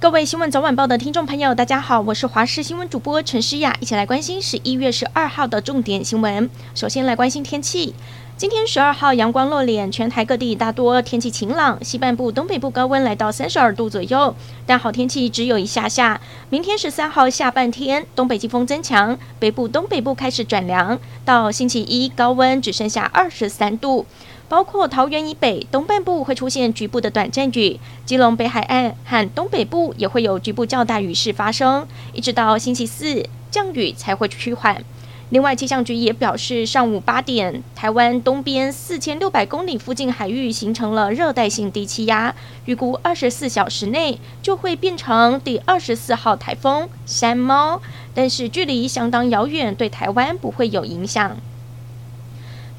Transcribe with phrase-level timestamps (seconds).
[0.00, 6.48] 各位新闻早晚报的听众朋友，大家好，我是华视新闻主播陈诗雅，一起来关心十一月十二号的重点新闻。
[6.74, 7.94] 首先来关心天气，
[8.34, 16.18] 今天十二号阳光露脸，全台各地大多天气晴朗，西半部、东北部高温来到三十二度左右，但好天气只有一下下。
[16.48, 24.06] 明天十三号下半天，东北季风增强，北部、东北部开始转凉，到星期一高温只剩下二十三度。
[24.50, 34.84] 包括桃园以北东半部会出现局部的短暂雨，基隆北海岸和东北部也会有局部较大雨势发生，一直到星期四降雨才会趋缓。
[35.28, 47.80] 另外，气象局也表示，上午八点，台湾东边四千六百公里附近海域形成了热带性低气压，预估二十四小时内就会变成第二十四号台风山猫，
[48.12, 51.36] 但是距离相当遥远，对台湾不会有影响。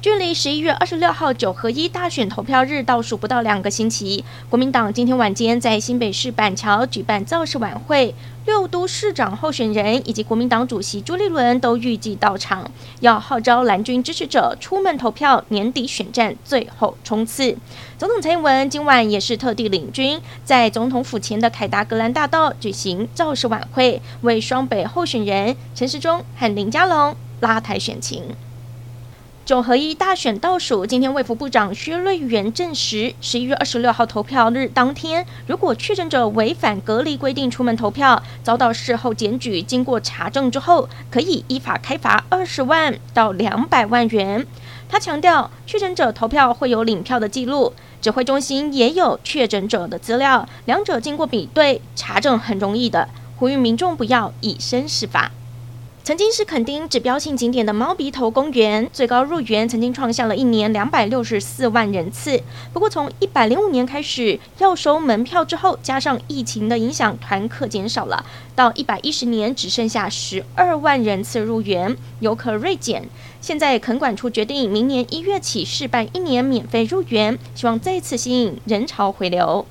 [0.02, 8.12] 距离十一月二十六号九合一大选投票日倒数不到两个星期，国民党今天晚间在新北市板桥举办造势晚会，
[8.44, 17.56] 六都市长候选人以及国民党主席朱立伦都预计到场，要号召蓝军支持者出门投票，年底选战最后冲刺。
[17.96, 28.24] 总统蔡英文今晚也是特地领军，在总统府前的凯达格兰大道举行造势晚会，为双北候选人陈时中和林佳龙拉抬选情。
[29.44, 44.46] 九合一大选倒数，今天卫福部长薛瑞元证实，十一月二十六号投票日当天，如果确诊者违反隔离规定出门投票，遭到事后检举，经过查证之后，可以依法开罚二十万到两百万元。
[44.88, 55.32] 他强调，确诊者投票会有领票的记录，指挥中心也有确诊者的资料，两者经过比对查证很容易的，呼吁民众不要以身试法。
[56.04, 62.42] 曾经是垦丁指标性景点的猫鼻头公园，最高入园曾经创下了一年两百六十四万人次。
[62.72, 73.08] 不过，从一百零五年开始要收门票之后，加上疫情的影响，团客减少了，到一百一十年只剩下十二万人次入园，游客锐减。
[73.40, 79.64] 现在垦管处决定，明年一月起试办一年免费入园，希望再次吸引人潮回流。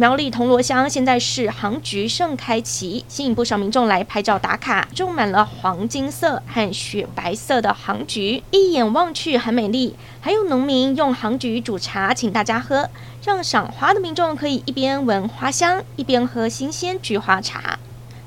[0.00, 4.88] 苗栗铜锣乡现在是杭菊盛开期，吸引不少民众来拍照打卡。
[4.94, 9.94] 种满了黄金色和雪白色的杭菊，一眼望去很美丽。
[10.22, 12.88] 还有农民用杭菊煮茶，请大家喝，
[13.22, 17.78] 让赏花的民众可以一边闻花香，一边喝新鲜菊花茶。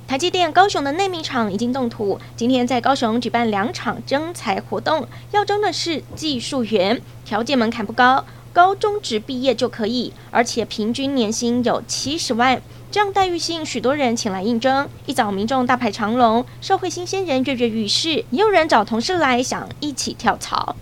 [0.07, 8.23] 台积电高雄的内密厂已经动土，今天在高雄举办两场征才活动，要征的是技术员，条件门槛不高。
[8.53, 14.88] 高中职毕业就可以，而且平均年薪有七十万，这样待遇吸引许多人前来应征。
[15.08, 20.75] 一早民众大排长龙，社会新鲜人跃跃欲试，也有人找同事来想一起跳槽。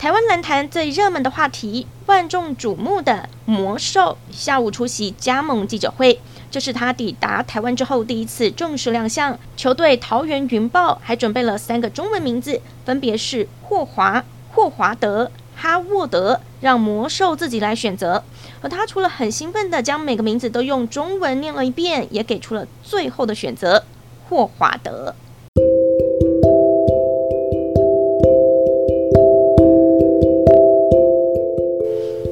[0.00, 6.18] 台湾篮坛最热门的话题，万众瞩目的魔兽下午出席加盟记者会，
[6.50, 9.38] 这是他抵达台湾之后第一次正式亮相。
[9.56, 15.30] 球队桃园云豹还准备了三个中文名字，分别是霍华、霍华德。
[15.62, 18.24] 哈沃德让魔兽自己来选择，
[18.62, 23.84] 而他除了很兴奋的将每个名字都用中文念了一遍，也给出了最后的选择——
[24.28, 25.14] 霍华德。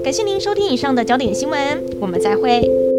[0.02, 2.89] 感谢您收听以上的焦点新闻，我们再会。